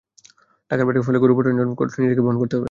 [0.71, 2.59] ঢাকার বাইরে হলে গরু পাঠানোর জন্য খরচ নিজেকেই বহন করতে হবে।